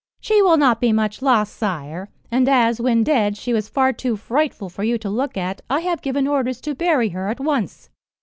"She 0.19 0.41
will 0.41 0.57
not 0.57 0.81
be 0.81 0.91
much 0.91 1.21
loss, 1.21 1.51
sire; 1.51 2.09
and 2.31 2.49
as, 2.49 2.81
when 2.81 3.03
dead, 3.03 3.37
she 3.37 3.53
was 3.53 3.69
far 3.69 3.93
too 3.93 4.17
frightful 4.17 4.67
for 4.67 4.83
you 4.83 4.97
to 4.97 5.09
look 5.11 5.37
at, 5.37 5.61
I 5.69 5.81
have 5.81 6.01
given 6.01 6.27
orders 6.27 6.59
to 6.61 6.73
bury 6.73 7.09
her 7.09 7.27
at 7.27 7.39
once." 7.39 7.91